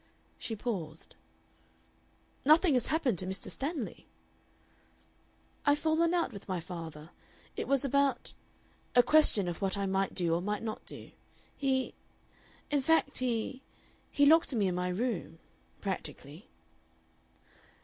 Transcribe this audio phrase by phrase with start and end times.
[0.39, 1.15] She paused.
[2.43, 3.51] "Nothing has happened to Mr.
[3.51, 4.07] Stanley?"
[5.63, 7.11] "I've fallen out with my father.
[7.55, 8.33] It was about
[8.95, 11.11] a question of what I might do or might not do.
[11.55, 11.93] He
[12.71, 13.61] In fact, he
[14.09, 15.37] he locked me in my room.
[15.81, 16.47] Practically."